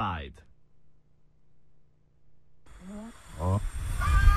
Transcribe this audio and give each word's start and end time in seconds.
Side. 0.00 0.40
Oh. 3.38 3.60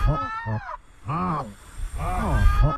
Oh. 0.06 0.62
Oh. 1.08 2.78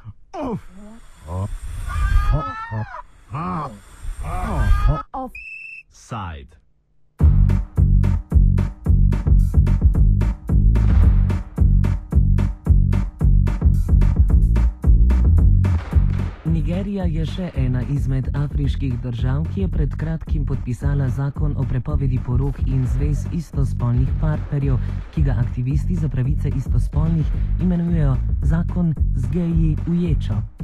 Je 17.15 17.25
še 17.25 17.45
ena 17.55 17.79
izmed 17.93 18.25
afriških 18.35 18.97
držav, 19.03 19.45
ki 19.53 19.61
je 19.61 19.67
pred 19.71 19.93
kratkim 19.95 20.43
podpisala 20.45 21.07
zakon 21.15 21.53
o 21.55 21.63
prepovedi 21.69 22.19
porok 22.25 22.59
in 22.67 22.83
zvez 22.95 23.23
istospolnih 23.31 24.09
partnerjev, 24.21 24.75
ki 25.15 25.23
ga 25.23 25.37
aktivisti 25.45 25.95
za 25.95 26.09
pravice 26.11 26.51
istospolnih 26.57 27.31
imenujejo 27.63 28.17
zakon 28.43 28.91
z 29.15 29.31
geji 29.31 29.71
uječo. 29.87 30.54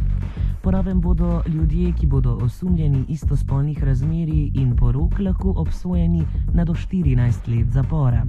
Poraven 0.63 1.01
bodo 1.01 1.41
ljudje, 1.47 1.91
ki 1.93 2.07
bodo 2.07 2.35
osumljeni 2.41 3.05
istospolnih 3.07 3.83
razmerij 3.83 4.51
in 4.53 4.75
porok, 4.75 5.19
lahko 5.19 5.53
obsojeni 5.57 6.25
na 6.53 6.65
do 6.65 6.73
14 6.73 7.47
let 7.47 7.71
zapora. 7.71 8.25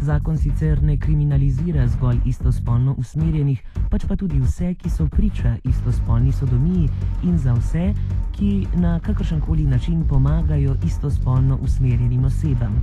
Zakon 0.00 0.36
sicer 0.36 0.82
ne 0.82 0.98
kriminalizira 0.98 1.86
zgolj 1.88 2.18
istospolno 2.26 2.94
usmerjenih, 2.98 3.62
pač 3.90 4.04
pa 4.04 4.16
tudi 4.16 4.40
vse, 4.40 4.74
ki 4.74 4.90
so 4.90 5.08
priča 5.08 5.56
istospolni 5.64 6.32
sodomiji 6.32 6.88
in 7.22 7.38
za 7.38 7.54
vse, 7.56 7.94
ki 8.36 8.66
na 8.76 9.00
kakršen 9.00 9.40
koli 9.40 9.64
način 9.64 10.04
pomagajo 10.08 10.76
istospolno 10.84 11.58
usmerjenim 11.62 12.24
osebam. 12.24 12.76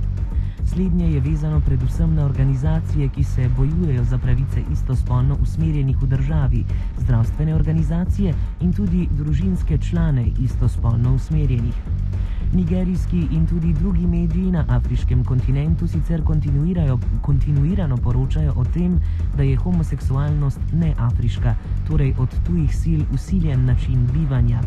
Slednje 0.64 1.10
je 1.12 1.20
vezano 1.20 1.60
predvsem 1.60 2.14
na 2.14 2.24
organizacije, 2.24 3.08
ki 3.08 3.24
se 3.24 3.48
bojujejo 3.56 4.04
za 4.04 4.18
pravice 4.18 4.62
istospolno 4.72 5.36
usmerjenih 5.42 6.02
v 6.02 6.06
državi, 6.06 6.64
zdravstvene 6.98 7.54
organizacije 7.54 8.34
in 8.60 8.72
tudi 8.72 9.08
družinske 9.10 9.78
člane 9.78 10.26
istospolno 10.40 11.14
usmerjenih. 11.14 11.74
Nigerijski 12.52 13.26
in 13.30 13.46
tudi 13.46 13.72
drugi 13.72 14.06
mediji 14.06 14.52
na 14.52 14.64
afriškem 14.68 15.24
kontinentu 15.24 15.88
sicer 15.88 16.22
kontinuirano 17.22 17.96
poročajo 17.96 18.52
o 18.56 18.64
tem, 18.64 19.00
da 19.36 19.42
je 19.42 19.56
homoseksualnost 19.56 20.60
neafriška, 20.72 21.54
torej 21.88 22.14
od 22.18 22.28
tujih 22.46 22.76
sil 22.82 23.00
usiljen 23.14 23.64
način 23.64 24.08
bivanja. 24.12 24.60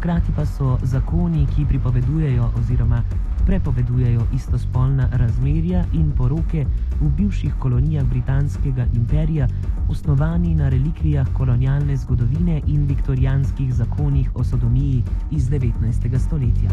Hkrati 0.00 0.32
pa 0.32 0.46
so 0.46 0.78
zakoni, 0.82 1.46
ki 1.46 1.64
pripovedujejo 1.68 2.46
oziroma 2.58 3.02
prepovedujejo 3.46 4.22
istospolna 4.34 5.08
razmerja 5.12 5.84
in 5.92 6.12
poroke 6.16 6.64
v 7.00 7.08
bivših 7.18 7.58
kolonijah 7.58 8.06
Britanskega 8.08 8.86
imperija, 8.94 9.48
osnovani 9.90 10.54
na 10.54 10.68
relikvijah 10.68 11.28
kolonialne 11.36 11.96
zgodovine 11.96 12.62
in 12.66 12.86
viktorijanskih 12.86 13.74
zakonih 13.74 14.30
o 14.34 14.44
sodomiji 14.44 15.02
iz 15.30 15.50
19. 15.50 16.18
stoletja. 16.18 16.70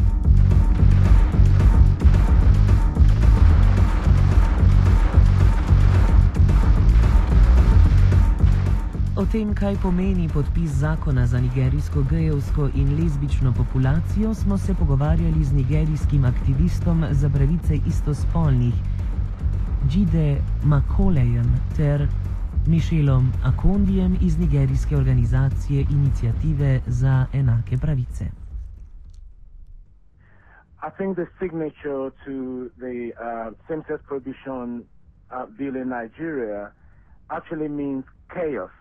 O 9.17 9.25
tem, 9.25 9.49
kaj 9.57 9.79
pomeni 9.81 10.27
podpis 10.29 10.75
zakona 10.77 11.23
za 11.25 11.39
nigerijsko 11.41 12.03
gejevsko 12.09 12.67
in 12.75 12.89
lezbično 12.99 13.53
populacijo, 13.57 14.33
smo 14.33 14.57
se 14.57 14.75
pogovarjali 14.79 15.43
z 15.43 15.53
nigerijskim 15.53 16.25
aktivistom 16.25 17.05
za 17.11 17.29
pravice 17.29 17.75
istospolnih, 17.87 18.73
Džide 19.89 20.37
Makolejem 20.63 21.49
ter 21.77 22.07
Mišelom 22.67 23.31
Akondijem 23.45 24.17
iz 24.21 24.39
nigerijske 24.39 24.97
organizacije 24.97 25.85
Inicijative 25.91 26.81
za 26.87 27.25
enake 27.33 27.77
pravice. 27.77 28.25
I 30.87 30.89
think 30.97 31.15
the 31.15 31.27
signature 31.39 32.11
to 32.25 32.69
the 32.83 32.97
uh, 33.17 33.53
same-sex 33.67 33.97
prohibition 34.07 34.85
uh, 35.31 35.45
bill 35.57 35.75
in 35.75 35.89
Nigeria 35.89 36.71
actually 37.29 37.69
means 37.69 38.05
chaos 38.29 38.71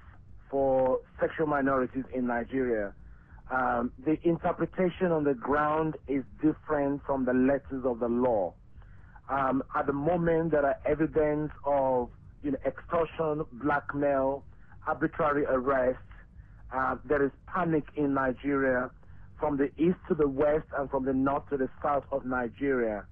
for 0.50 1.00
sexual 1.20 1.46
minorities 1.48 2.04
in 2.14 2.26
Nigeria. 2.26 2.94
Um, 3.50 3.92
the 3.98 4.16
interpretation 4.24 5.12
on 5.12 5.24
the 5.24 5.34
ground 5.34 5.96
is 6.08 6.24
different 6.42 7.02
from 7.06 7.24
the 7.26 7.34
letters 7.34 7.84
of 7.86 8.00
the 8.00 8.08
law. 8.08 8.54
Um, 9.30 9.62
at 9.76 9.86
the 9.86 9.94
moment, 9.94 10.52
there 10.52 10.66
are 10.66 10.76
evidence 10.86 11.52
of 11.66 12.10
you 12.42 12.52
know, 12.52 12.58
extortion, 12.66 13.46
blackmail, 13.64 14.46
arbitrary 14.86 15.44
arrest. 15.46 16.04
Uh, 16.72 16.96
there 17.08 17.24
is 17.26 17.32
panic 17.54 17.84
in 17.96 18.14
Nigeria 18.14 18.92
from 19.40 19.56
the 19.58 19.68
east 19.82 19.98
to 20.08 20.14
the 20.16 20.28
west 20.28 20.68
and 20.78 20.90
from 20.90 21.04
the 21.06 21.14
north 21.14 21.44
to 21.50 21.56
the 21.58 21.68
south 21.82 22.04
of 22.12 22.22
Nigeria. 22.26 23.06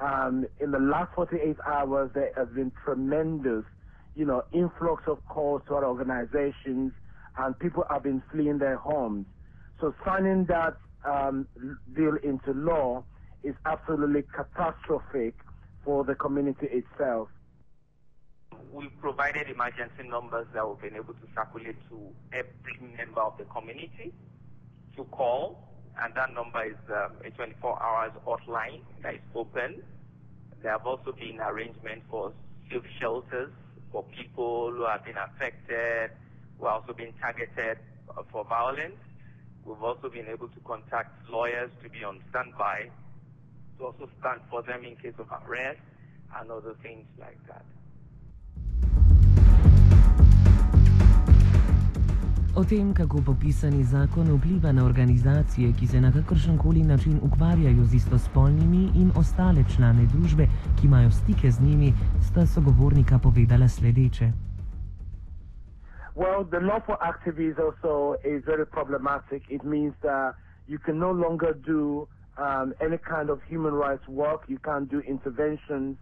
Um, 0.00 0.46
in 0.60 0.72
the 0.72 0.80
last 0.80 1.14
48 1.16 1.56
hours, 1.66 2.10
there 2.14 2.32
has 2.36 2.48
been 2.54 2.72
tremendous 2.84 3.64
you 4.18 4.26
know, 4.26 4.42
influx 4.52 5.04
of 5.06 5.24
calls 5.26 5.62
to 5.68 5.74
our 5.74 5.84
organizations, 5.84 6.92
and 7.38 7.58
people 7.60 7.84
have 7.88 8.02
been 8.02 8.20
fleeing 8.32 8.58
their 8.58 8.76
homes. 8.76 9.26
So 9.80 9.94
signing 10.04 10.44
that 10.48 10.74
um, 11.08 11.46
bill 11.94 12.16
into 12.24 12.50
law 12.52 13.04
is 13.44 13.54
absolutely 13.64 14.24
catastrophic 14.34 15.36
for 15.84 16.04
the 16.04 16.16
community 16.16 16.66
itself. 16.66 17.28
We've 18.72 18.90
provided 19.00 19.48
emergency 19.48 20.08
numbers 20.10 20.48
that 20.52 20.68
we've 20.68 20.80
been 20.80 20.96
able 20.96 21.14
to 21.14 21.26
circulate 21.36 21.76
to 21.88 22.10
every 22.32 22.96
member 22.96 23.20
of 23.20 23.38
the 23.38 23.44
community 23.44 24.12
to 24.96 25.04
call, 25.04 25.62
and 26.02 26.12
that 26.16 26.34
number 26.34 26.64
is 26.64 26.76
um, 26.90 27.12
a 27.24 27.30
24 27.30 27.80
hours 27.80 28.10
hotline 28.26 28.82
that 29.04 29.14
is 29.14 29.20
open. 29.36 29.80
There 30.60 30.72
have 30.72 30.84
also 30.84 31.12
been 31.12 31.38
arrangements 31.38 32.04
for 32.10 32.32
safe 32.68 32.82
shelters 33.00 33.52
for 33.92 34.04
people 34.04 34.70
who 34.72 34.84
have 34.84 35.04
been 35.04 35.16
affected, 35.16 36.10
who 36.58 36.66
are 36.66 36.80
also 36.80 36.92
being 36.92 37.12
targeted 37.20 37.78
for 38.30 38.44
violence. 38.44 38.96
We've 39.64 39.82
also 39.82 40.08
been 40.08 40.28
able 40.28 40.48
to 40.48 40.60
contact 40.66 41.28
lawyers 41.30 41.70
to 41.82 41.88
be 41.90 42.04
on 42.04 42.20
standby, 42.30 42.90
to 43.78 43.84
also 43.84 44.08
stand 44.20 44.40
for 44.50 44.62
them 44.62 44.84
in 44.84 44.96
case 44.96 45.14
of 45.18 45.26
arrest 45.46 45.80
and 46.40 46.50
other 46.50 46.74
things 46.82 47.06
like 47.18 47.38
that. 47.48 47.64
O 52.58 52.64
tem, 52.64 52.94
kako 52.94 53.20
popisani 53.22 53.84
zakon 53.84 54.26
vpliva 54.34 54.72
na 54.72 54.84
organizacije, 54.84 55.72
ki 55.78 55.86
se 55.86 56.00
na 56.00 56.10
kakršen 56.12 56.56
koli 56.58 56.82
način 56.82 57.20
ukvarjajo 57.22 57.84
z 57.84 57.94
istospolnimi 57.94 58.90
in 58.94 59.12
ostale 59.16 59.62
člane 59.74 60.06
družbe, 60.12 60.46
ki 60.80 60.86
imajo 60.86 61.10
stike 61.10 61.50
z 61.50 61.60
njimi, 61.60 61.92
sta 62.28 62.46
sogovornika 62.46 63.18
povedala 63.18 63.68
sledeče. 63.68 64.32
Well, 66.16 66.42
the 66.50 66.60
law 66.60 66.80
for 66.86 66.96
activists 67.12 67.62
also 67.66 68.16
is 68.24 68.42
very 68.44 68.66
problematic. 68.66 69.42
It 69.48 69.62
means 69.62 69.94
that 70.02 70.34
you 70.66 70.78
can 70.78 70.98
no 70.98 71.12
longer 71.12 71.54
do 71.54 72.08
um, 72.38 72.74
any 72.86 72.98
kind 72.98 73.30
of 73.30 73.38
human 73.50 73.74
rights 73.74 74.08
work. 74.08 74.40
You 74.48 74.58
can't 74.58 74.90
do 74.90 74.98
interventions. 75.14 75.96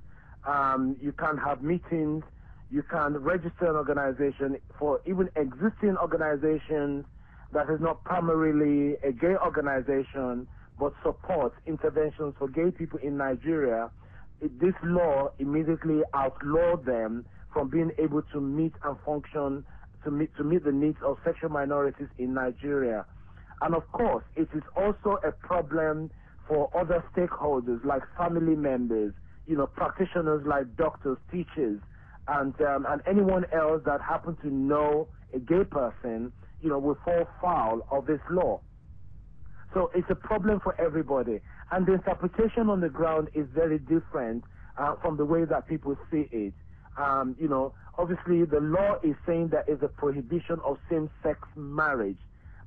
Um, 0.54 0.96
you 1.02 1.12
can't 1.12 1.40
have 1.48 1.58
meetings. 1.62 2.24
You 2.70 2.82
can 2.90 3.18
register 3.18 3.66
an 3.70 3.76
organization 3.76 4.58
for 4.78 5.00
even 5.06 5.28
existing 5.36 5.96
organizations 6.00 7.04
that 7.52 7.70
is 7.70 7.80
not 7.80 8.02
primarily 8.04 8.96
a 9.04 9.12
gay 9.12 9.36
organization 9.44 10.48
but 10.78 10.92
supports 11.04 11.54
interventions 11.66 12.34
for 12.38 12.48
gay 12.48 12.70
people 12.76 12.98
in 13.02 13.16
Nigeria. 13.16 13.90
This 14.42 14.74
law 14.84 15.28
immediately 15.38 16.02
outlawed 16.14 16.84
them 16.84 17.24
from 17.52 17.70
being 17.70 17.90
able 17.98 18.22
to 18.34 18.40
meet 18.40 18.74
and 18.84 18.96
function 19.06 19.64
to 20.04 20.10
meet 20.10 20.30
to 20.36 20.44
meet 20.44 20.64
the 20.64 20.72
needs 20.72 20.98
of 21.04 21.16
sexual 21.24 21.50
minorities 21.50 22.08
in 22.18 22.34
Nigeria. 22.34 23.06
And 23.62 23.74
of 23.74 23.82
course, 23.92 24.24
it 24.36 24.48
is 24.54 24.62
also 24.76 25.18
a 25.26 25.32
problem 25.32 26.10
for 26.48 26.68
other 26.78 27.02
stakeholders 27.16 27.84
like 27.84 28.02
family 28.18 28.56
members, 28.56 29.14
you 29.46 29.56
know, 29.56 29.66
practitioners 29.66 30.42
like 30.46 30.76
doctors, 30.76 31.18
teachers, 31.32 31.80
and 32.28 32.54
um, 32.62 32.86
and 32.88 33.02
anyone 33.08 33.44
else 33.52 33.82
that 33.86 34.00
happens 34.02 34.38
to 34.42 34.50
know 34.50 35.08
a 35.34 35.38
gay 35.40 35.64
person, 35.70 36.32
you 36.60 36.70
know, 36.70 36.78
will 36.78 36.98
fall 37.04 37.26
foul 37.42 37.82
of 37.90 38.06
this 38.06 38.20
law. 38.30 38.62
So 39.74 39.90
it's 39.94 40.08
a 40.10 40.16
problem 40.16 40.60
for 40.62 40.80
everybody, 40.80 41.40
and 41.72 41.86
the 41.86 41.94
interpretation 41.94 42.70
on 42.70 42.80
the 42.80 42.88
ground 42.90 43.28
is 43.34 43.46
very 43.54 43.78
different 43.78 44.44
uh, 44.78 44.96
from 45.02 45.16
the 45.16 45.24
way 45.24 45.44
that 45.50 45.68
people 45.68 45.96
see 46.10 46.28
it. 46.32 46.54
Um, 46.98 47.36
you 47.40 47.48
know, 47.48 47.74
obviously 47.98 48.44
the 48.46 48.60
law 48.60 48.96
is 49.04 49.16
saying 49.26 49.50
that 49.52 49.68
is 49.72 49.80
a 49.82 49.88
prohibition 49.88 50.58
of 50.64 50.78
same-sex 50.90 51.40
marriage, 51.56 52.18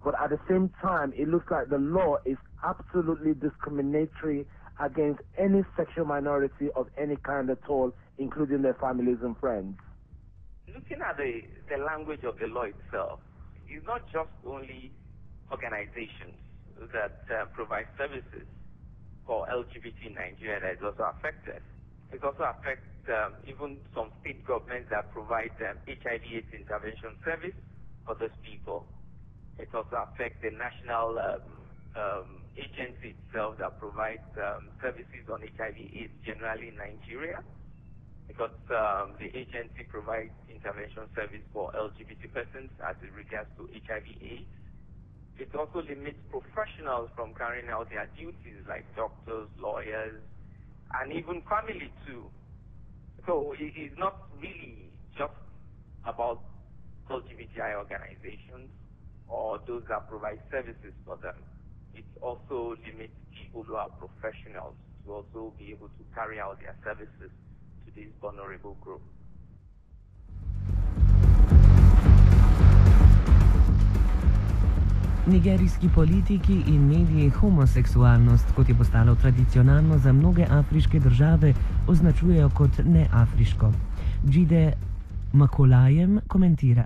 but 0.03 0.15
at 0.21 0.29
the 0.31 0.39
same 0.49 0.71
time, 0.81 1.13
it 1.17 1.27
looks 1.29 1.47
like 1.51 1.69
the 1.69 1.79
law 1.79 2.17
is 2.25 2.37
absolutely 2.63 3.33
discriminatory 3.35 4.47
against 4.79 5.21
any 5.37 5.63
sexual 5.77 6.05
minority 6.05 6.69
of 6.75 6.87
any 6.97 7.17
kind 7.25 7.49
at 7.49 7.59
all, 7.69 7.93
including 8.19 8.61
their 8.61 8.75
families 8.75 9.17
and 9.23 9.35
friends. 9.39 9.79
Looking 10.67 10.99
at 11.01 11.17
the, 11.17 11.41
the 11.71 11.81
language 11.81 12.21
of 12.27 12.37
the 12.37 12.47
law 12.47 12.67
itself, 12.67 13.19
it's 13.67 13.85
not 13.87 14.03
just 14.11 14.29
only 14.45 14.91
organizations 15.51 16.35
that 16.93 17.25
uh, 17.31 17.45
provide 17.55 17.87
services 17.97 18.45
for 19.25 19.47
LGBT 19.47 20.13
Nigeria 20.13 20.59
that 20.61 20.77
is 20.77 20.83
also 20.83 21.09
affected. 21.17 21.63
It 22.11 22.21
also 22.23 22.43
affects 22.43 22.85
um, 23.09 23.33
even 23.47 23.77
some 23.95 24.09
state 24.21 24.45
governments 24.45 24.89
that 24.91 25.09
provide 25.13 25.53
um, 25.65 25.77
HIV/AIDS 25.87 26.49
intervention 26.53 27.17
service 27.25 27.57
for 28.05 28.15
those 28.19 28.33
people. 28.45 28.85
It 29.57 29.69
also 29.73 30.05
affects 30.09 30.37
the 30.43 30.51
national 30.51 31.17
um, 31.17 31.41
um 31.97 32.27
agency 32.53 33.15
itself 33.17 33.57
that 33.57 33.79
provides 33.79 34.25
um, 34.37 34.69
services 34.81 35.25
on 35.31 35.41
HIV/AIDS 35.41 36.13
generally 36.25 36.69
in 36.69 36.77
Nigeria, 36.77 37.41
because 38.29 38.53
um, 38.69 39.17
the 39.17 39.25
agency 39.33 39.89
provides 39.89 40.31
intervention 40.45 41.09
service 41.17 41.41
for 41.49 41.73
LGBT 41.73 42.29
persons 42.29 42.69
as 42.85 42.93
it 43.01 43.09
regards 43.17 43.49
to 43.57 43.65
HIV/AIDS. 43.73 44.53
It 45.41 45.49
also 45.57 45.81
limits 45.81 46.21
professionals 46.29 47.09
from 47.17 47.33
carrying 47.33 47.73
out 47.73 47.89
their 47.89 48.05
duties 48.13 48.61
like 48.69 48.85
doctors, 48.93 49.49
lawyers, 49.57 50.21
and 51.01 51.09
even 51.09 51.41
family 51.49 51.89
too. 52.05 52.29
So 53.25 53.57
it 53.57 53.73
is 53.73 53.97
not 53.97 54.29
really 54.37 54.93
just 55.17 55.33
about 56.05 56.45
LGBTI 57.09 57.81
organizations 57.81 58.69
or 59.25 59.57
those 59.65 59.81
that 59.89 60.05
provide 60.07 60.37
services 60.53 60.93
for 61.05 61.17
them. 61.17 61.41
It 61.97 62.05
also 62.21 62.77
limits 62.85 63.17
people 63.33 63.63
who 63.65 63.75
are 63.75 63.89
professionals 63.97 64.77
to 65.05 65.13
also 65.17 65.55
be 65.57 65.73
able 65.73 65.89
to 65.89 66.03
carry 66.13 66.37
out 66.39 66.61
their 66.61 66.77
services 66.85 67.33
this 67.99 68.13
vulnerable 68.21 68.75
group. 68.83 69.01
Nigerijski 75.25 75.89
politiki 75.95 76.63
in 76.67 76.87
mediji 76.87 77.29
homoseksualnost, 77.29 78.55
kot 78.55 78.69
je 78.69 78.75
postalo 78.75 79.15
tradicionalno 79.15 79.97
za 79.97 80.13
mnoge 80.13 80.45
afriške 80.49 80.99
države, 80.99 81.53
označujejo 81.87 82.49
kot 82.57 82.71
neafriško. 82.85 83.71
Džide 84.29 84.73
Makolajem 85.33 86.19
komentira. 86.27 86.85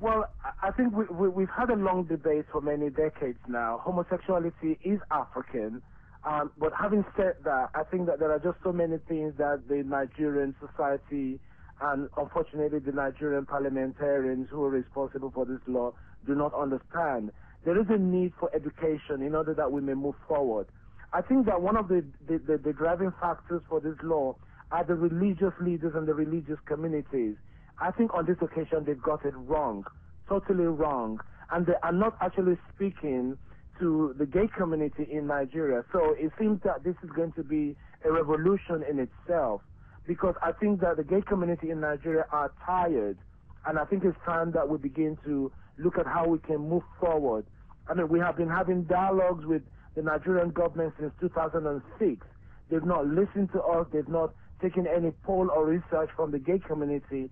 Well, 0.00 0.22
I 0.68 0.70
think 0.76 0.96
we, 0.96 1.04
we, 1.20 1.28
we've 1.28 1.54
had 1.60 1.70
a 1.70 1.76
long 1.76 2.08
debate 2.08 2.44
for 2.52 2.60
many 2.62 2.90
decades 2.90 3.38
now. 3.48 3.78
Homosexuality 3.84 4.78
is 4.84 5.00
African. 5.10 5.82
Um, 6.24 6.52
but 6.58 6.72
having 6.78 7.04
said 7.16 7.34
that, 7.44 7.70
I 7.74 7.82
think 7.90 8.06
that 8.06 8.18
there 8.18 8.30
are 8.32 8.38
just 8.38 8.58
so 8.64 8.72
many 8.72 8.98
things 9.08 9.34
that 9.38 9.64
the 9.68 9.82
Nigerian 9.84 10.54
society 10.60 11.40
and 11.80 12.08
unfortunately 12.16 12.78
the 12.78 12.92
Nigerian 12.92 13.46
parliamentarians 13.46 14.48
who 14.50 14.62
are 14.64 14.70
responsible 14.70 15.32
for 15.34 15.44
this 15.46 15.60
law 15.66 15.92
do 16.26 16.34
not 16.34 16.54
understand. 16.54 17.32
There 17.64 17.78
is 17.80 17.86
a 17.90 17.98
need 17.98 18.32
for 18.38 18.54
education 18.54 19.22
in 19.22 19.34
order 19.34 19.54
that 19.54 19.70
we 19.72 19.80
may 19.80 19.94
move 19.94 20.14
forward. 20.28 20.68
I 21.12 21.22
think 21.22 21.46
that 21.46 21.60
one 21.60 21.76
of 21.76 21.88
the, 21.88 22.04
the, 22.28 22.38
the, 22.38 22.58
the 22.58 22.72
driving 22.72 23.12
factors 23.20 23.62
for 23.68 23.80
this 23.80 23.96
law 24.02 24.36
are 24.70 24.84
the 24.84 24.94
religious 24.94 25.52
leaders 25.60 25.92
and 25.94 26.06
the 26.06 26.14
religious 26.14 26.58
communities. 26.66 27.36
I 27.80 27.90
think 27.90 28.14
on 28.14 28.26
this 28.26 28.36
occasion 28.40 28.84
they've 28.86 29.02
got 29.02 29.24
it 29.24 29.34
wrong, 29.36 29.84
totally 30.28 30.64
wrong, 30.64 31.18
and 31.50 31.66
they 31.66 31.74
are 31.82 31.92
not 31.92 32.16
actually 32.20 32.56
speaking 32.74 33.36
to 33.82 34.14
the 34.16 34.26
gay 34.26 34.48
community 34.56 35.08
in 35.10 35.26
Nigeria. 35.26 35.82
So 35.92 36.14
it 36.16 36.30
seems 36.38 36.60
that 36.62 36.84
this 36.84 36.94
is 37.02 37.10
going 37.10 37.32
to 37.32 37.42
be 37.42 37.74
a 38.04 38.12
revolution 38.12 38.84
in 38.88 39.00
itself 39.00 39.60
because 40.06 40.36
I 40.40 40.52
think 40.52 40.80
that 40.82 40.96
the 40.98 41.02
gay 41.04 41.20
community 41.20 41.70
in 41.70 41.80
Nigeria 41.80 42.24
are 42.30 42.52
tired, 42.64 43.18
and 43.66 43.78
I 43.80 43.84
think 43.84 44.04
it's 44.04 44.16
time 44.24 44.52
that 44.52 44.68
we 44.68 44.78
begin 44.78 45.18
to 45.24 45.50
look 45.78 45.98
at 45.98 46.06
how 46.06 46.28
we 46.28 46.38
can 46.38 46.58
move 46.58 46.84
forward. 47.00 47.44
I 47.88 47.94
mean, 47.94 48.08
we 48.08 48.20
have 48.20 48.36
been 48.36 48.48
having 48.48 48.84
dialogues 48.84 49.44
with 49.46 49.62
the 49.96 50.02
Nigerian 50.02 50.50
government 50.50 50.94
since 51.00 51.12
2006. 51.20 52.24
They've 52.70 52.84
not 52.84 53.08
listened 53.08 53.50
to 53.52 53.62
us. 53.62 53.86
They've 53.92 54.08
not 54.08 54.32
taken 54.60 54.86
any 54.86 55.10
poll 55.24 55.50
or 55.54 55.66
research 55.66 56.10
from 56.14 56.30
the 56.30 56.38
gay 56.38 56.60
community, 56.60 57.30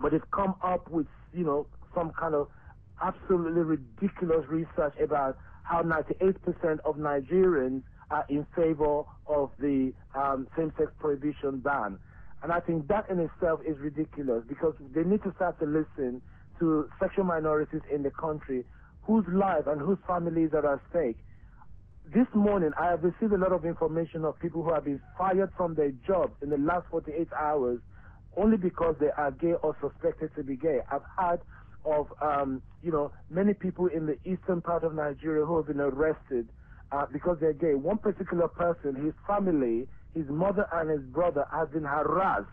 but 0.00 0.12
they've 0.12 0.30
come 0.30 0.54
up 0.62 0.90
with, 0.90 1.06
you 1.34 1.44
know, 1.44 1.66
some 1.94 2.12
kind 2.18 2.34
of 2.34 2.48
absolutely 3.02 3.62
ridiculous 3.62 4.46
research 4.48 4.94
about 5.02 5.36
how 5.70 5.82
98% 5.82 6.80
of 6.84 6.96
Nigerians 6.96 7.82
are 8.10 8.26
in 8.28 8.44
favor 8.56 9.04
of 9.28 9.50
the 9.60 9.92
um, 10.16 10.48
same-sex 10.56 10.90
prohibition 10.98 11.60
ban. 11.60 11.96
And 12.42 12.50
I 12.50 12.58
think 12.58 12.88
that 12.88 13.08
in 13.08 13.20
itself 13.20 13.60
is 13.64 13.78
ridiculous 13.78 14.42
because 14.48 14.74
they 14.94 15.04
need 15.04 15.22
to 15.22 15.32
start 15.36 15.60
to 15.60 15.66
listen 15.66 16.20
to 16.58 16.88
sexual 16.98 17.24
minorities 17.24 17.82
in 17.94 18.02
the 18.02 18.10
country 18.10 18.64
whose 19.02 19.24
lives 19.32 19.66
and 19.68 19.80
whose 19.80 19.98
families 20.08 20.50
are 20.54 20.74
at 20.74 20.80
stake. 20.90 21.18
This 22.12 22.26
morning, 22.34 22.70
I 22.78 22.86
have 22.90 23.04
received 23.04 23.32
a 23.32 23.38
lot 23.38 23.52
of 23.52 23.64
information 23.64 24.24
of 24.24 24.38
people 24.40 24.64
who 24.64 24.74
have 24.74 24.84
been 24.84 25.00
fired 25.16 25.52
from 25.56 25.74
their 25.76 25.92
jobs 26.04 26.32
in 26.42 26.50
the 26.50 26.58
last 26.58 26.86
48 26.90 27.28
hours 27.38 27.78
only 28.36 28.56
because 28.58 28.96
they 29.00 29.10
are 29.16 29.32
gay 29.32 29.54
or 29.62 29.76
suspected 29.80 30.30
to 30.36 30.44
be 30.44 30.56
gay. 30.56 30.78
I've 30.90 31.06
heard 31.16 31.40
of, 31.84 32.06
um, 32.22 32.62
you 32.82 32.92
know, 32.92 33.12
many 33.30 33.54
people 33.54 33.88
in 33.88 34.06
the 34.06 34.18
eastern 34.28 34.62
part 34.62 34.84
of 34.84 34.94
Nigeria 34.94 35.46
who 35.46 35.56
have 35.58 35.66
been 35.66 35.80
arrested 35.80 36.50
uh, 36.92 37.06
because 37.12 37.38
they're 37.40 37.54
gay. 37.54 37.74
One 37.74 37.98
particular 37.98 38.48
person, 38.48 38.96
his 39.04 39.14
family, 39.26 39.88
his 40.14 40.26
mother 40.28 40.66
and 40.72 40.90
his 40.90 41.10
brother 41.12 41.46
have 41.52 41.72
been 41.72 41.84
harassed 41.84 42.48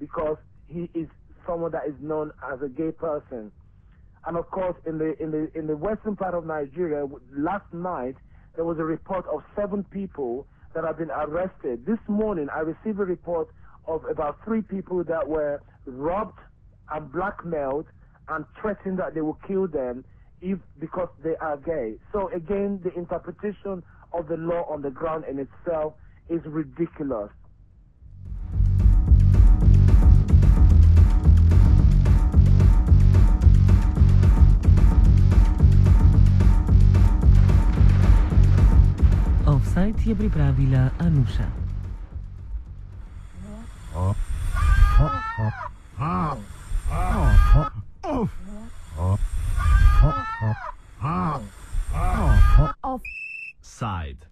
because 0.00 0.38
he 0.68 0.90
is 0.94 1.08
someone 1.46 1.72
that 1.72 1.86
is 1.88 1.96
known 2.00 2.32
as 2.52 2.60
a 2.64 2.68
gay 2.68 2.92
person. 2.92 3.52
And 4.26 4.36
of 4.38 4.46
course, 4.50 4.76
in 4.86 4.98
the 4.98 5.14
in 5.22 5.30
the 5.32 5.48
in 5.58 5.66
the 5.66 5.76
western 5.76 6.16
part 6.16 6.34
of 6.34 6.46
Nigeria, 6.46 7.06
last 7.36 7.66
night 7.72 8.16
there 8.56 8.64
was 8.64 8.78
a 8.80 8.84
report 8.84 9.26
of 9.32 9.40
seven 9.56 9.84
people 9.92 10.48
that 10.74 10.84
have 10.84 10.98
been 10.98 11.10
arrested. 11.10 11.86
This 11.86 12.00
morning, 12.08 12.48
I 12.54 12.60
received 12.60 13.00
a 13.00 13.04
report 13.04 13.48
of 13.86 14.04
about 14.10 14.44
three 14.44 14.62
people 14.62 15.04
that 15.04 15.26
were 15.28 15.60
robbed 15.86 16.38
and 16.92 17.10
blackmailed 17.12 17.86
and 18.28 18.44
threatened 18.60 18.98
that 18.98 19.14
they 19.14 19.20
will 19.20 19.38
kill 19.46 19.66
them 19.66 20.04
if 20.40 20.58
because 20.78 21.08
they 21.22 21.36
are 21.36 21.56
gay. 21.56 21.94
So 22.12 22.28
again, 22.32 22.80
the 22.82 22.92
interpretation 22.94 23.82
of 24.12 24.28
the 24.28 24.36
law 24.36 24.66
on 24.68 24.82
the 24.82 24.90
ground 24.90 25.24
in 25.28 25.38
itself 25.38 25.94
is 26.28 26.40
ridiculous. 26.44 27.30
Offside 39.46 39.98
je 40.04 40.14
pripravila 40.14 40.90
Anuša. 40.98 41.61
Offside. 52.82 54.26